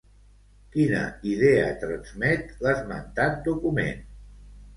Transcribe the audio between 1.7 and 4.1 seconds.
transmet l'esmentat document?